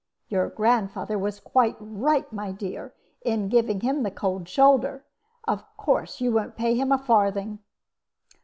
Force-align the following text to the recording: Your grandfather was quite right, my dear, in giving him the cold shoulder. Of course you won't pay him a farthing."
Your 0.29 0.49
grandfather 0.49 1.15
was 1.19 1.39
quite 1.39 1.75
right, 1.79 2.33
my 2.33 2.51
dear, 2.51 2.95
in 3.21 3.49
giving 3.49 3.81
him 3.81 4.01
the 4.01 4.09
cold 4.09 4.49
shoulder. 4.49 5.05
Of 5.47 5.63
course 5.77 6.19
you 6.19 6.31
won't 6.31 6.55
pay 6.57 6.73
him 6.73 6.91
a 6.91 6.97
farthing." 6.97 7.59